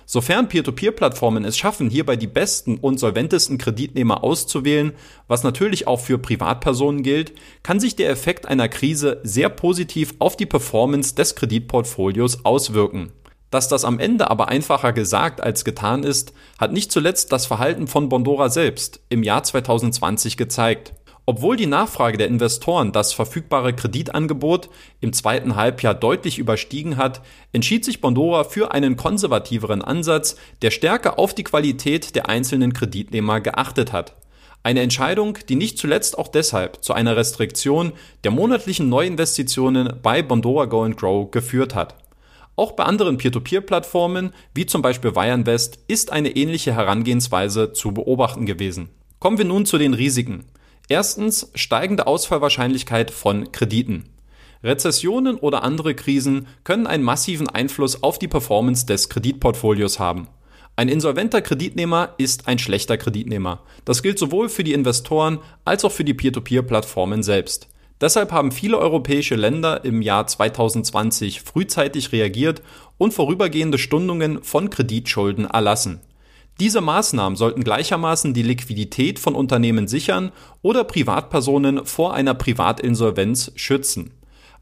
Sofern 0.05 0.49
Peer-to-Peer-Plattformen 0.49 1.45
es 1.45 1.57
schaffen, 1.57 1.89
hierbei 1.89 2.17
die 2.17 2.27
besten 2.27 2.77
und 2.77 2.99
solventesten 2.99 3.57
Kreditnehmer 3.57 4.23
auszuwählen, 4.23 4.91
was 5.27 5.43
natürlich 5.43 5.87
auch 5.87 6.01
für 6.01 6.17
Privatpersonen 6.17 7.01
gilt, 7.01 7.31
kann 7.63 7.79
sich 7.79 7.95
der 7.95 8.09
Effekt 8.09 8.45
einer 8.45 8.67
Krise 8.67 9.21
sehr 9.23 9.47
positiv 9.47 10.15
auf 10.19 10.35
die 10.35 10.45
Performance 10.45 11.15
des 11.15 11.35
Kreditportfolios 11.35 12.43
auswirken. 12.43 13.13
Dass 13.51 13.67
das 13.67 13.85
am 13.85 13.99
Ende 13.99 14.29
aber 14.29 14.47
einfacher 14.47 14.93
gesagt 14.93 15.41
als 15.41 15.65
getan 15.65 16.03
ist, 16.03 16.33
hat 16.57 16.71
nicht 16.71 16.91
zuletzt 16.91 17.31
das 17.31 17.45
Verhalten 17.45 17.87
von 17.87 18.09
Bondora 18.09 18.49
selbst 18.49 19.01
im 19.09 19.23
Jahr 19.23 19.43
2020 19.43 20.37
gezeigt. 20.37 20.93
Obwohl 21.31 21.55
die 21.55 21.65
Nachfrage 21.65 22.17
der 22.17 22.27
Investoren 22.27 22.91
das 22.91 23.13
verfügbare 23.13 23.71
Kreditangebot 23.71 24.69
im 24.99 25.13
zweiten 25.13 25.55
Halbjahr 25.55 25.93
deutlich 25.93 26.39
überstiegen 26.39 26.97
hat, 26.97 27.21
entschied 27.53 27.85
sich 27.85 28.01
Bondora 28.01 28.43
für 28.43 28.73
einen 28.73 28.97
konservativeren 28.97 29.81
Ansatz, 29.81 30.35
der 30.61 30.71
stärker 30.71 31.17
auf 31.17 31.33
die 31.33 31.45
Qualität 31.45 32.15
der 32.15 32.27
einzelnen 32.27 32.73
Kreditnehmer 32.73 33.39
geachtet 33.39 33.93
hat. 33.93 34.17
Eine 34.61 34.81
Entscheidung, 34.81 35.37
die 35.47 35.55
nicht 35.55 35.77
zuletzt 35.77 36.17
auch 36.17 36.27
deshalb 36.27 36.83
zu 36.83 36.91
einer 36.91 37.15
Restriktion 37.15 37.93
der 38.25 38.31
monatlichen 38.31 38.89
Neuinvestitionen 38.89 40.01
bei 40.03 40.21
Bondora 40.21 40.65
Go 40.65 40.83
and 40.83 40.97
Grow 40.97 41.31
geführt 41.31 41.75
hat. 41.75 41.95
Auch 42.57 42.73
bei 42.73 42.83
anderen 42.83 43.17
Peer-to-Peer-Plattformen, 43.17 44.33
wie 44.53 44.65
zum 44.65 44.81
Beispiel 44.81 45.15
Wireinvest, 45.15 45.79
ist 45.87 46.11
eine 46.11 46.35
ähnliche 46.35 46.75
Herangehensweise 46.75 47.71
zu 47.71 47.93
beobachten 47.93 48.45
gewesen. 48.45 48.89
Kommen 49.19 49.37
wir 49.37 49.45
nun 49.45 49.65
zu 49.65 49.77
den 49.77 49.93
Risiken. 49.93 50.43
Erstens 50.91 51.49
steigende 51.55 52.05
Ausfallwahrscheinlichkeit 52.05 53.11
von 53.11 53.53
Krediten. 53.53 54.09
Rezessionen 54.61 55.37
oder 55.37 55.63
andere 55.63 55.95
Krisen 55.95 56.47
können 56.65 56.85
einen 56.85 57.05
massiven 57.05 57.47
Einfluss 57.47 58.03
auf 58.03 58.19
die 58.19 58.27
Performance 58.27 58.85
des 58.85 59.07
Kreditportfolios 59.07 59.99
haben. 59.99 60.27
Ein 60.75 60.89
insolventer 60.89 61.41
Kreditnehmer 61.41 62.13
ist 62.17 62.49
ein 62.49 62.59
schlechter 62.59 62.97
Kreditnehmer. 62.97 63.61
Das 63.85 64.03
gilt 64.03 64.19
sowohl 64.19 64.49
für 64.49 64.65
die 64.65 64.73
Investoren 64.73 65.39
als 65.63 65.85
auch 65.85 65.93
für 65.93 66.03
die 66.03 66.13
Peer-to-Peer-Plattformen 66.13 67.23
selbst. 67.23 67.69
Deshalb 68.01 68.33
haben 68.33 68.51
viele 68.51 68.77
europäische 68.77 69.35
Länder 69.35 69.85
im 69.85 70.01
Jahr 70.01 70.27
2020 70.27 71.39
frühzeitig 71.39 72.11
reagiert 72.11 72.63
und 72.97 73.13
vorübergehende 73.13 73.77
Stundungen 73.77 74.43
von 74.43 74.69
Kreditschulden 74.69 75.45
erlassen. 75.45 76.01
Diese 76.61 76.79
Maßnahmen 76.79 77.37
sollten 77.37 77.63
gleichermaßen 77.63 78.35
die 78.35 78.43
Liquidität 78.43 79.17
von 79.17 79.33
Unternehmen 79.33 79.87
sichern 79.87 80.31
oder 80.61 80.83
Privatpersonen 80.83 81.87
vor 81.87 82.13
einer 82.13 82.35
Privatinsolvenz 82.35 83.51
schützen. 83.55 84.11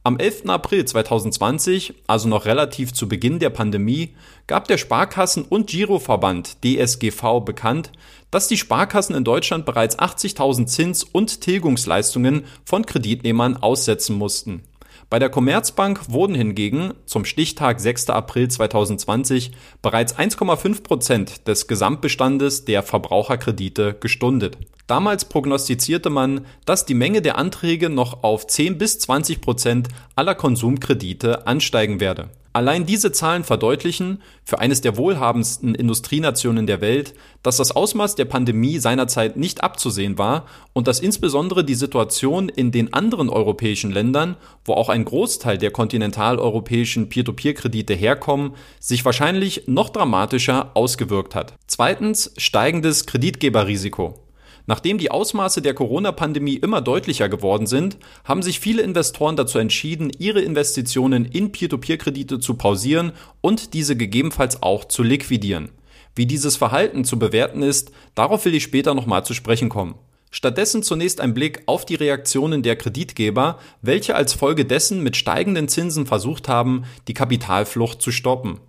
Am 0.05 0.17
11. 0.17 0.45
April 0.45 0.85
2020, 0.85 1.95
also 2.07 2.29
noch 2.29 2.45
relativ 2.45 2.93
zu 2.93 3.09
Beginn 3.09 3.39
der 3.39 3.49
Pandemie, 3.49 4.13
gab 4.47 4.69
der 4.69 4.77
Sparkassen- 4.77 5.43
und 5.43 5.67
Giroverband 5.67 6.63
DSGV 6.63 7.41
bekannt, 7.43 7.91
dass 8.31 8.47
die 8.47 8.55
Sparkassen 8.55 9.13
in 9.13 9.25
Deutschland 9.25 9.65
bereits 9.65 9.99
80.000 9.99 10.67
Zins- 10.67 11.03
und 11.03 11.41
Tilgungsleistungen 11.41 12.45
von 12.63 12.85
Kreditnehmern 12.85 13.57
aussetzen 13.57 14.15
mussten. 14.15 14.63
Bei 15.09 15.17
der 15.17 15.29
Commerzbank 15.29 16.11
wurden 16.11 16.35
hingegen 16.35 16.93
zum 17.05 17.25
Stichtag 17.25 17.79
6. 17.79 18.11
April 18.11 18.47
2020 18.47 19.51
bereits 19.81 20.15
1,5 20.15 20.83
Prozent 20.83 21.47
des 21.47 21.67
Gesamtbestandes 21.67 22.65
der 22.65 22.83
Verbraucherkredite 22.83 23.95
gestundet. 23.99 24.57
Damals 24.85 25.25
prognostizierte 25.25 26.11
man, 26.11 26.45
dass 26.65 26.85
die 26.85 26.93
Menge 26.93 27.23
der 27.23 27.39
Anträge 27.39 27.89
noch 27.89 28.21
auf 28.21 28.45
10 28.45 28.77
bis 28.77 28.99
20 28.99 29.41
Prozent 29.41 29.87
aller 30.15 30.35
Konsumkredite 30.35 31.47
ansteigen 31.47 31.99
werde. 31.99 32.29
Allein 32.51 32.85
diese 32.85 33.11
Zahlen 33.11 33.43
verdeutlichen, 33.43 34.23
für 34.43 34.59
eines 34.59 34.81
der 34.81 34.97
wohlhabendsten 34.97 35.75
Industrienationen 35.75 36.65
der 36.65 36.81
Welt, 36.81 37.13
dass 37.43 37.57
das 37.57 37.71
Ausmaß 37.71 38.15
der 38.15 38.25
Pandemie 38.25 38.79
seinerzeit 38.79 39.37
nicht 39.37 39.63
abzusehen 39.63 40.17
war 40.17 40.45
und 40.73 40.87
dass 40.87 40.99
insbesondere 40.99 41.63
die 41.63 41.75
Situation 41.75 42.49
in 42.49 42.71
den 42.71 42.91
anderen 42.91 43.29
europäischen 43.29 43.91
Ländern, 43.91 44.35
wo 44.65 44.73
auch 44.73 44.89
ein 44.89 45.05
Großteil 45.05 45.59
der 45.59 45.69
kontinentaleuropäischen 45.69 47.07
Peer-to-Peer-Kredite 47.09 47.93
herkommen, 47.93 48.55
sich 48.79 49.05
wahrscheinlich 49.05 49.67
noch 49.67 49.89
dramatischer 49.89 50.71
ausgewirkt 50.73 51.35
hat. 51.35 51.53
Zweitens 51.67 52.33
steigendes 52.37 53.05
Kreditgeberrisiko. 53.05 54.28
Nachdem 54.69 54.99
die 54.99 55.09
Ausmaße 55.09 55.63
der 55.63 55.73
Corona-Pandemie 55.73 56.53
immer 56.53 56.79
deutlicher 56.79 57.27
geworden 57.27 57.65
sind, 57.65 57.97
haben 58.23 58.43
sich 58.43 58.59
viele 58.59 58.83
Investoren 58.83 59.35
dazu 59.35 59.57
entschieden, 59.57 60.11
ihre 60.19 60.41
Investitionen 60.41 61.25
in 61.25 61.51
Peer-to-Peer-Kredite 61.51 62.39
zu 62.39 62.53
pausieren 62.53 63.13
und 63.41 63.73
diese 63.73 63.97
gegebenenfalls 63.97 64.61
auch 64.61 64.85
zu 64.85 65.01
liquidieren. 65.01 65.69
Wie 66.13 66.27
dieses 66.27 66.55
Verhalten 66.55 67.03
zu 67.03 67.17
bewerten 67.17 67.63
ist, 67.63 67.89
darauf 68.13 68.45
will 68.45 68.53
ich 68.53 68.61
später 68.61 68.93
nochmal 68.93 69.25
zu 69.25 69.33
sprechen 69.33 69.69
kommen. 69.69 69.95
Stattdessen 70.29 70.83
zunächst 70.83 71.19
ein 71.19 71.33
Blick 71.33 71.63
auf 71.65 71.83
die 71.83 71.95
Reaktionen 71.95 72.61
der 72.61 72.75
Kreditgeber, 72.75 73.57
welche 73.81 74.15
als 74.15 74.33
Folge 74.33 74.65
dessen 74.65 75.01
mit 75.01 75.17
steigenden 75.17 75.67
Zinsen 75.67 76.05
versucht 76.05 76.47
haben, 76.47 76.83
die 77.07 77.15
Kapitalflucht 77.15 78.03
zu 78.03 78.11
stoppen. 78.11 78.59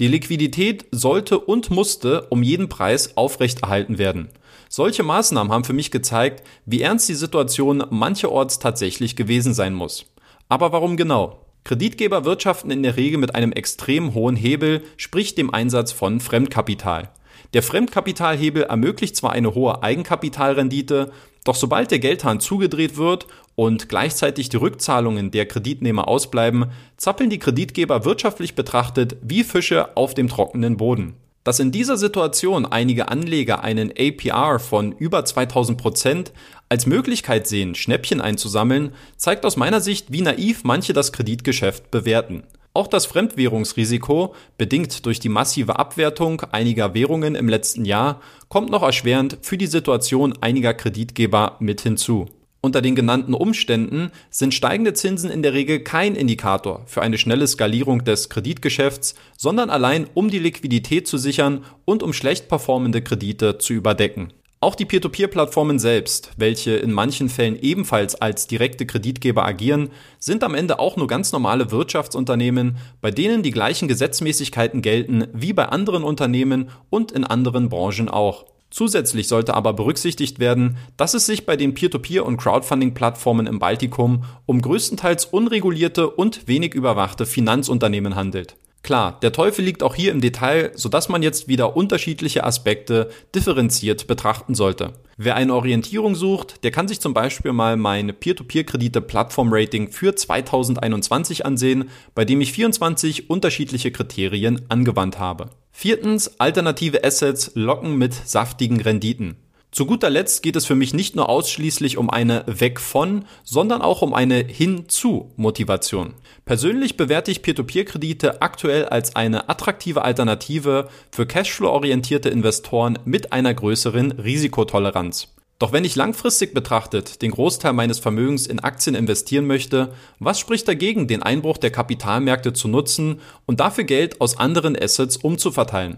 Die 0.00 0.08
Liquidität 0.08 0.84
sollte 0.90 1.38
und 1.38 1.70
musste 1.70 2.26
um 2.28 2.42
jeden 2.42 2.68
Preis 2.68 3.16
aufrechterhalten 3.16 3.96
werden. 3.96 4.28
Solche 4.76 5.04
Maßnahmen 5.04 5.50
haben 5.54 5.64
für 5.64 5.72
mich 5.72 5.90
gezeigt, 5.90 6.46
wie 6.66 6.82
ernst 6.82 7.08
die 7.08 7.14
Situation 7.14 7.82
mancherorts 7.88 8.58
tatsächlich 8.58 9.16
gewesen 9.16 9.54
sein 9.54 9.72
muss. 9.72 10.04
Aber 10.50 10.70
warum 10.70 10.98
genau? 10.98 11.40
Kreditgeber 11.64 12.26
wirtschaften 12.26 12.70
in 12.70 12.82
der 12.82 12.98
Regel 12.98 13.18
mit 13.18 13.34
einem 13.34 13.52
extrem 13.52 14.12
hohen 14.12 14.36
Hebel, 14.36 14.82
sprich 14.98 15.34
dem 15.34 15.48
Einsatz 15.48 15.92
von 15.92 16.20
Fremdkapital. 16.20 17.08
Der 17.54 17.62
Fremdkapitalhebel 17.62 18.64
ermöglicht 18.64 19.16
zwar 19.16 19.32
eine 19.32 19.54
hohe 19.54 19.82
Eigenkapitalrendite, 19.82 21.10
doch 21.44 21.54
sobald 21.54 21.90
der 21.90 21.98
Geldhahn 21.98 22.38
zugedreht 22.38 22.98
wird 22.98 23.28
und 23.54 23.88
gleichzeitig 23.88 24.50
die 24.50 24.58
Rückzahlungen 24.58 25.30
der 25.30 25.46
Kreditnehmer 25.46 26.06
ausbleiben, 26.06 26.66
zappeln 26.98 27.30
die 27.30 27.38
Kreditgeber 27.38 28.04
wirtschaftlich 28.04 28.54
betrachtet 28.54 29.16
wie 29.22 29.42
Fische 29.42 29.96
auf 29.96 30.12
dem 30.12 30.28
trockenen 30.28 30.76
Boden. 30.76 31.14
Dass 31.46 31.60
in 31.60 31.70
dieser 31.70 31.96
Situation 31.96 32.66
einige 32.66 33.06
Anleger 33.06 33.62
einen 33.62 33.92
APR 33.96 34.58
von 34.58 34.90
über 34.90 35.24
2000 35.24 35.78
Prozent 35.80 36.32
als 36.68 36.86
Möglichkeit 36.86 37.46
sehen, 37.46 37.76
Schnäppchen 37.76 38.20
einzusammeln, 38.20 38.90
zeigt 39.16 39.46
aus 39.46 39.56
meiner 39.56 39.80
Sicht, 39.80 40.10
wie 40.10 40.22
naiv 40.22 40.64
manche 40.64 40.92
das 40.92 41.12
Kreditgeschäft 41.12 41.92
bewerten. 41.92 42.42
Auch 42.74 42.88
das 42.88 43.06
Fremdwährungsrisiko, 43.06 44.34
bedingt 44.58 45.06
durch 45.06 45.20
die 45.20 45.28
massive 45.28 45.78
Abwertung 45.78 46.40
einiger 46.50 46.94
Währungen 46.94 47.36
im 47.36 47.48
letzten 47.48 47.84
Jahr, 47.84 48.20
kommt 48.48 48.70
noch 48.70 48.82
erschwerend 48.82 49.38
für 49.42 49.56
die 49.56 49.68
Situation 49.68 50.34
einiger 50.40 50.74
Kreditgeber 50.74 51.58
mit 51.60 51.80
hinzu. 51.80 52.26
Unter 52.66 52.82
den 52.82 52.96
genannten 52.96 53.32
Umständen 53.32 54.10
sind 54.28 54.52
steigende 54.52 54.92
Zinsen 54.92 55.30
in 55.30 55.44
der 55.44 55.52
Regel 55.52 55.84
kein 55.84 56.16
Indikator 56.16 56.82
für 56.86 57.00
eine 57.00 57.16
schnelle 57.16 57.46
Skalierung 57.46 58.02
des 58.02 58.28
Kreditgeschäfts, 58.28 59.14
sondern 59.38 59.70
allein 59.70 60.08
um 60.14 60.30
die 60.30 60.40
Liquidität 60.40 61.06
zu 61.06 61.16
sichern 61.16 61.64
und 61.84 62.02
um 62.02 62.12
schlecht 62.12 62.48
performende 62.48 63.02
Kredite 63.02 63.58
zu 63.58 63.72
überdecken. 63.72 64.32
Auch 64.58 64.74
die 64.74 64.84
Peer-to-Peer-Plattformen 64.84 65.78
selbst, 65.78 66.32
welche 66.38 66.72
in 66.72 66.90
manchen 66.90 67.28
Fällen 67.28 67.56
ebenfalls 67.56 68.16
als 68.16 68.48
direkte 68.48 68.84
Kreditgeber 68.84 69.44
agieren, 69.44 69.90
sind 70.18 70.42
am 70.42 70.56
Ende 70.56 70.80
auch 70.80 70.96
nur 70.96 71.06
ganz 71.06 71.30
normale 71.30 71.70
Wirtschaftsunternehmen, 71.70 72.78
bei 73.00 73.12
denen 73.12 73.44
die 73.44 73.52
gleichen 73.52 73.86
Gesetzmäßigkeiten 73.86 74.82
gelten 74.82 75.28
wie 75.32 75.52
bei 75.52 75.66
anderen 75.66 76.02
Unternehmen 76.02 76.70
und 76.90 77.12
in 77.12 77.22
anderen 77.22 77.68
Branchen 77.68 78.08
auch. 78.08 78.55
Zusätzlich 78.70 79.28
sollte 79.28 79.54
aber 79.54 79.72
berücksichtigt 79.72 80.38
werden, 80.38 80.76
dass 80.96 81.14
es 81.14 81.26
sich 81.26 81.46
bei 81.46 81.56
den 81.56 81.74
Peer-to-Peer- 81.74 82.26
und 82.26 82.36
Crowdfunding-Plattformen 82.36 83.46
im 83.46 83.58
Baltikum 83.58 84.24
um 84.44 84.60
größtenteils 84.60 85.26
unregulierte 85.26 86.10
und 86.10 86.48
wenig 86.48 86.74
überwachte 86.74 87.26
Finanzunternehmen 87.26 88.16
handelt. 88.16 88.56
Klar, 88.86 89.18
der 89.20 89.32
Teufel 89.32 89.64
liegt 89.64 89.82
auch 89.82 89.96
hier 89.96 90.12
im 90.12 90.20
Detail, 90.20 90.70
sodass 90.76 91.08
man 91.08 91.20
jetzt 91.20 91.48
wieder 91.48 91.76
unterschiedliche 91.76 92.44
Aspekte 92.44 93.10
differenziert 93.34 94.06
betrachten 94.06 94.54
sollte. 94.54 94.92
Wer 95.16 95.34
eine 95.34 95.54
Orientierung 95.54 96.14
sucht, 96.14 96.62
der 96.62 96.70
kann 96.70 96.86
sich 96.86 97.00
zum 97.00 97.12
Beispiel 97.12 97.52
mal 97.52 97.76
mein 97.76 98.14
Peer-to-Peer-Kredite-Plattform-Rating 98.14 99.90
für 99.90 100.14
2021 100.14 101.44
ansehen, 101.44 101.90
bei 102.14 102.24
dem 102.24 102.40
ich 102.40 102.52
24 102.52 103.28
unterschiedliche 103.28 103.90
Kriterien 103.90 104.62
angewandt 104.68 105.18
habe. 105.18 105.50
Viertens, 105.78 106.40
alternative 106.40 107.04
Assets 107.04 107.50
locken 107.52 107.98
mit 107.98 108.14
saftigen 108.14 108.80
Renditen. 108.80 109.36
Zu 109.70 109.84
guter 109.84 110.08
Letzt 110.08 110.42
geht 110.42 110.56
es 110.56 110.64
für 110.64 110.74
mich 110.74 110.94
nicht 110.94 111.16
nur 111.16 111.28
ausschließlich 111.28 111.98
um 111.98 112.08
eine 112.08 112.44
Weg 112.46 112.80
von, 112.80 113.26
sondern 113.44 113.82
auch 113.82 114.00
um 114.00 114.14
eine 114.14 114.36
Hin-zu 114.36 115.34
Motivation. 115.36 116.14
Persönlich 116.46 116.96
bewerte 116.96 117.30
ich 117.30 117.42
Peer-to-Peer-Kredite 117.42 118.40
aktuell 118.40 118.86
als 118.86 119.16
eine 119.16 119.50
attraktive 119.50 120.00
Alternative 120.00 120.88
für 121.10 121.26
Cashflow-orientierte 121.26 122.30
Investoren 122.30 122.98
mit 123.04 123.34
einer 123.34 123.52
größeren 123.52 124.12
Risikotoleranz. 124.12 125.35
Doch 125.58 125.72
wenn 125.72 125.84
ich 125.84 125.96
langfristig 125.96 126.52
betrachtet 126.52 127.22
den 127.22 127.30
Großteil 127.30 127.72
meines 127.72 127.98
Vermögens 127.98 128.46
in 128.46 128.60
Aktien 128.60 128.94
investieren 128.94 129.46
möchte, 129.46 129.94
was 130.18 130.38
spricht 130.38 130.68
dagegen, 130.68 131.08
den 131.08 131.22
Einbruch 131.22 131.56
der 131.56 131.70
Kapitalmärkte 131.70 132.52
zu 132.52 132.68
nutzen 132.68 133.20
und 133.46 133.60
dafür 133.60 133.84
Geld 133.84 134.20
aus 134.20 134.38
anderen 134.38 134.76
Assets 134.78 135.16
umzuverteilen? 135.16 135.96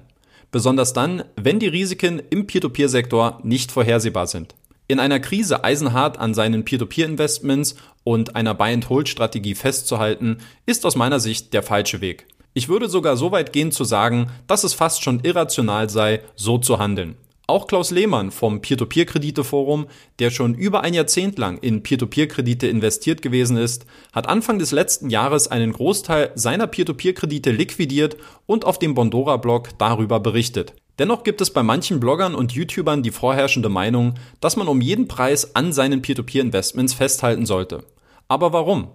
Besonders 0.52 0.92
dann, 0.92 1.24
wenn 1.34 1.58
die 1.58 1.66
Risiken 1.66 2.22
im 2.30 2.46
Peer-to-Peer-Sektor 2.46 3.40
nicht 3.42 3.72
vorhersehbar 3.72 4.28
sind. 4.28 4.54
In 4.86 5.00
einer 5.00 5.20
Krise 5.20 5.64
eisenhart 5.64 6.18
an 6.18 6.34
seinen 6.34 6.64
Peer-to-Peer-Investments 6.64 7.74
und 8.04 8.36
einer 8.36 8.54
Buy-and-Hold-Strategie 8.54 9.56
festzuhalten, 9.56 10.38
ist 10.66 10.86
aus 10.86 10.94
meiner 10.94 11.20
Sicht 11.20 11.52
der 11.52 11.64
falsche 11.64 12.00
Weg. 12.00 12.26
Ich 12.54 12.68
würde 12.68 12.88
sogar 12.88 13.16
so 13.16 13.32
weit 13.32 13.52
gehen 13.52 13.72
zu 13.72 13.84
sagen, 13.84 14.30
dass 14.46 14.64
es 14.64 14.72
fast 14.72 15.02
schon 15.02 15.20
irrational 15.24 15.90
sei, 15.90 16.22
so 16.36 16.58
zu 16.58 16.78
handeln. 16.78 17.16
Auch 17.50 17.66
Klaus 17.66 17.90
Lehmann 17.90 18.30
vom 18.30 18.60
Peer-to-Peer-Kredite-Forum, 18.60 19.86
der 20.18 20.30
schon 20.30 20.54
über 20.54 20.82
ein 20.82 20.92
Jahrzehnt 20.92 21.38
lang 21.38 21.56
in 21.56 21.82
Peer-to-Peer-Kredite 21.82 22.66
investiert 22.66 23.22
gewesen 23.22 23.56
ist, 23.56 23.86
hat 24.12 24.28
Anfang 24.28 24.58
des 24.58 24.70
letzten 24.70 25.08
Jahres 25.08 25.48
einen 25.48 25.72
Großteil 25.72 26.32
seiner 26.34 26.66
Peer-to-Peer-Kredite 26.66 27.50
liquidiert 27.50 28.18
und 28.44 28.66
auf 28.66 28.78
dem 28.78 28.92
Bondora-Blog 28.92 29.70
darüber 29.78 30.20
berichtet. 30.20 30.74
Dennoch 30.98 31.24
gibt 31.24 31.40
es 31.40 31.50
bei 31.50 31.62
manchen 31.62 32.00
Bloggern 32.00 32.34
und 32.34 32.52
YouTubern 32.52 33.02
die 33.02 33.12
vorherrschende 33.12 33.70
Meinung, 33.70 34.16
dass 34.40 34.56
man 34.56 34.68
um 34.68 34.82
jeden 34.82 35.08
Preis 35.08 35.56
an 35.56 35.72
seinen 35.72 36.02
Peer-to-Peer-Investments 36.02 36.92
festhalten 36.92 37.46
sollte. 37.46 37.82
Aber 38.28 38.52
warum? 38.52 38.88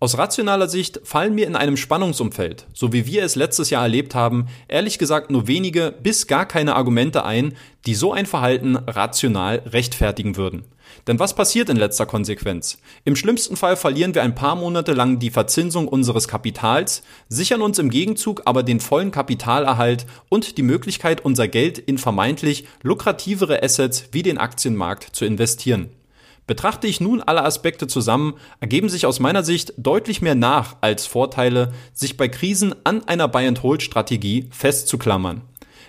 Aus 0.00 0.16
rationaler 0.16 0.68
Sicht 0.68 1.00
fallen 1.02 1.34
mir 1.34 1.48
in 1.48 1.56
einem 1.56 1.76
Spannungsumfeld, 1.76 2.68
so 2.72 2.92
wie 2.92 3.04
wir 3.06 3.24
es 3.24 3.34
letztes 3.34 3.70
Jahr 3.70 3.82
erlebt 3.82 4.14
haben, 4.14 4.46
ehrlich 4.68 5.00
gesagt 5.00 5.28
nur 5.28 5.48
wenige 5.48 5.92
bis 6.00 6.28
gar 6.28 6.46
keine 6.46 6.76
Argumente 6.76 7.24
ein, 7.24 7.56
die 7.84 7.96
so 7.96 8.12
ein 8.12 8.26
Verhalten 8.26 8.76
rational 8.76 9.60
rechtfertigen 9.66 10.36
würden. 10.36 10.66
Denn 11.08 11.18
was 11.18 11.34
passiert 11.34 11.68
in 11.68 11.76
letzter 11.76 12.06
Konsequenz? 12.06 12.78
Im 13.04 13.16
schlimmsten 13.16 13.56
Fall 13.56 13.76
verlieren 13.76 14.14
wir 14.14 14.22
ein 14.22 14.36
paar 14.36 14.54
Monate 14.54 14.92
lang 14.92 15.18
die 15.18 15.30
Verzinsung 15.30 15.88
unseres 15.88 16.28
Kapitals, 16.28 17.02
sichern 17.28 17.60
uns 17.60 17.80
im 17.80 17.90
Gegenzug 17.90 18.42
aber 18.44 18.62
den 18.62 18.78
vollen 18.78 19.10
Kapitalerhalt 19.10 20.06
und 20.28 20.58
die 20.58 20.62
Möglichkeit, 20.62 21.24
unser 21.24 21.48
Geld 21.48 21.76
in 21.76 21.98
vermeintlich 21.98 22.66
lukrativere 22.82 23.64
Assets 23.64 24.04
wie 24.12 24.22
den 24.22 24.38
Aktienmarkt 24.38 25.08
zu 25.12 25.24
investieren. 25.24 25.90
Betrachte 26.48 26.86
ich 26.86 26.98
nun 27.00 27.20
alle 27.20 27.44
Aspekte 27.44 27.86
zusammen, 27.86 28.34
ergeben 28.58 28.88
sich 28.88 29.04
aus 29.04 29.20
meiner 29.20 29.44
Sicht 29.44 29.74
deutlich 29.76 30.22
mehr 30.22 30.34
Nach- 30.34 30.76
als 30.80 31.06
Vorteile, 31.06 31.74
sich 31.92 32.16
bei 32.16 32.26
Krisen 32.26 32.74
an 32.84 33.06
einer 33.06 33.28
Buy-and-Hold-Strategie 33.28 34.48
festzuklammern. 34.50 35.42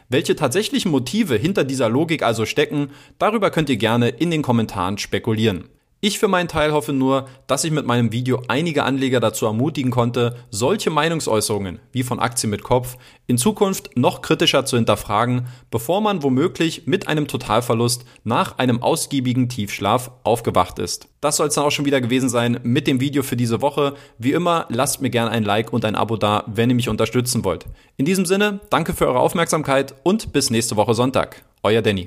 Welche 0.10 0.36
tatsächlichen 0.36 0.92
Motive 0.92 1.38
hinter 1.38 1.64
dieser 1.64 1.88
Logik 1.88 2.24
also 2.24 2.46
stecken, 2.46 2.90
darüber 3.20 3.52
könnt 3.52 3.70
ihr 3.70 3.78
gerne 3.78 4.10
in 4.10 4.32
den 4.32 4.42
Kommentaren 4.42 4.98
spekulieren. 4.98 5.70
Ich 6.02 6.18
für 6.18 6.30
meinen 6.30 6.48
Teil 6.48 6.72
hoffe 6.72 6.94
nur, 6.94 7.28
dass 7.46 7.66
ich 7.66 7.72
mit 7.72 7.86
meinem 7.86 8.14
Video 8.14 8.42
einige 8.48 8.86
Anleger 8.86 9.20
dazu 9.20 9.46
ermutigen 9.46 9.92
konnte, 9.92 10.38
solche 10.50 10.90
Meinungsäußerungen 10.90 11.80
wie 11.92 12.04
von 12.04 12.20
Aktien 12.20 12.52
mit 12.52 12.64
Kopf 12.64 12.96
in 13.28 13.38
Zukunft 13.38 13.98
noch 13.98 14.22
kritischer 14.22 14.64
zu 14.64 14.78
hinterfragen, 14.78 15.48
bevor 15.70 16.00
man 16.00 16.24
womöglich 16.24 16.88
mit 16.88 17.10
einem 17.10 17.28
Totalverlust 17.28 18.06
nach 18.24 18.58
einem 18.60 18.82
ausgiebigen 18.82 19.50
Tiefschlaf 19.50 20.10
aufgewacht 20.24 20.80
ist. 20.80 21.10
Das 21.20 21.36
soll 21.36 21.50
es 21.50 21.56
dann 21.56 21.66
auch 21.66 21.72
schon 21.72 21.86
wieder 21.86 22.00
gewesen 22.00 22.30
sein 22.30 22.62
mit 22.64 22.88
dem 22.88 23.02
Video 23.02 23.22
für 23.22 23.36
diese 23.36 23.62
Woche. 23.62 23.96
Wie 24.18 24.32
immer, 24.32 24.68
lasst 24.70 25.02
mir 25.02 25.10
gerne 25.10 25.32
ein 25.32 25.44
Like 25.44 25.74
und 25.74 25.84
ein 25.84 25.96
Abo 25.96 26.16
da, 26.16 26.46
wenn 26.48 26.70
ihr 26.70 26.78
mich 26.78 26.88
unterstützen 26.88 27.44
wollt. 27.44 27.66
In 27.98 28.06
diesem 28.06 28.26
Sinne, 28.26 28.62
danke 28.70 28.94
für 28.94 29.06
eure 29.06 29.20
Aufmerksamkeit 29.20 29.94
und 30.04 30.32
bis 30.32 30.50
nächste 30.50 30.78
Woche 30.78 30.94
Sonntag. 30.94 31.44
Euer 31.62 31.82
Danny. 31.82 31.98